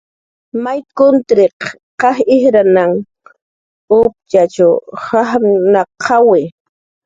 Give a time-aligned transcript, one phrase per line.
[0.63, 1.59] May kutriq
[2.03, 2.93] q'aj ijrnan
[4.01, 6.45] uptxach jajptnaqawi